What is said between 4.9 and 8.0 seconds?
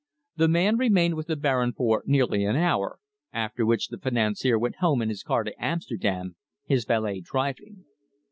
in his car to Amsterdam, his valet driving.